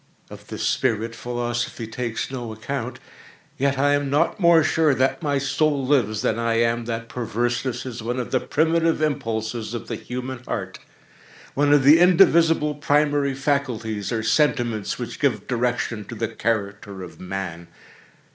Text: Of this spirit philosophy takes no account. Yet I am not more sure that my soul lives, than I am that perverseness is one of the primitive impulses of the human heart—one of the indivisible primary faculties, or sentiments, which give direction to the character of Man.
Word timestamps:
Of 0.31 0.47
this 0.47 0.63
spirit 0.63 1.13
philosophy 1.13 1.85
takes 1.85 2.31
no 2.31 2.51
account. 2.51 2.97
Yet 3.59 3.77
I 3.77 3.93
am 3.93 4.09
not 4.09 4.39
more 4.39 4.63
sure 4.63 4.95
that 4.95 5.21
my 5.21 5.37
soul 5.37 5.85
lives, 5.85 6.23
than 6.23 6.39
I 6.39 6.55
am 6.55 6.85
that 6.85 7.07
perverseness 7.07 7.85
is 7.85 8.01
one 8.01 8.19
of 8.19 8.31
the 8.31 8.39
primitive 8.39 8.99
impulses 8.99 9.75
of 9.75 9.87
the 9.89 9.95
human 9.95 10.39
heart—one 10.45 11.71
of 11.71 11.83
the 11.83 11.99
indivisible 11.99 12.73
primary 12.73 13.35
faculties, 13.35 14.11
or 14.11 14.23
sentiments, 14.23 14.97
which 14.97 15.19
give 15.19 15.45
direction 15.45 16.03
to 16.05 16.15
the 16.15 16.29
character 16.29 17.03
of 17.03 17.19
Man. 17.19 17.67